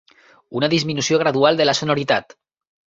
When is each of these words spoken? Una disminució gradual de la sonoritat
Una 0.61 0.69
disminució 0.75 1.21
gradual 1.25 1.61
de 1.63 1.69
la 1.71 1.79
sonoritat 1.83 2.39